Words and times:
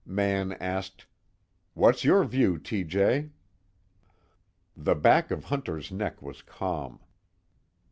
Mann 0.03 0.53
asked: 0.53 1.05
"What's 1.75 2.03
your 2.03 2.23
view, 2.23 2.57
T. 2.57 2.83
J.?" 2.83 3.29
The 4.75 4.95
back 4.95 5.29
of 5.29 5.43
Hunter's 5.43 5.91
neck 5.91 6.23
was 6.23 6.41
calm. 6.41 7.01